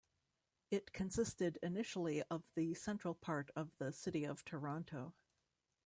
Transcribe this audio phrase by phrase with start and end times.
[0.71, 5.13] It consisted initially of the central part of the City of Toronto.